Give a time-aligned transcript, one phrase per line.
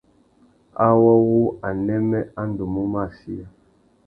[0.85, 3.45] Awô wu anêmê a ndú mú mù achiya.